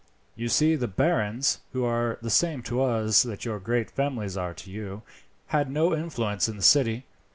You 0.35 0.49
see, 0.49 0.75
the 0.75 0.87
barons, 0.87 1.59
who 1.73 1.83
are 1.85 2.17
the 2.23 2.31
same 2.31 2.63
to 2.63 2.81
us 2.81 3.21
that 3.21 3.45
your 3.45 3.59
great 3.59 3.91
families 3.91 4.35
are 4.35 4.55
to 4.55 4.71
you, 4.71 5.03
had 5.49 5.69
no 5.69 5.95
influence 5.95 6.49
in 6.49 6.55
the 6.57 6.63
city. 6.63 7.05